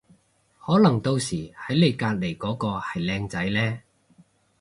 [0.65, 3.81] 可能到時喺你隔離嗰個係靚仔呢